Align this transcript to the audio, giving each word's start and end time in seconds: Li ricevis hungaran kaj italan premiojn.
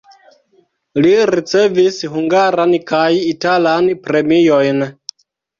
Li 1.05 1.11
ricevis 1.31 1.99
hungaran 2.15 2.75
kaj 2.93 3.05
italan 3.35 3.93
premiojn. 4.09 4.83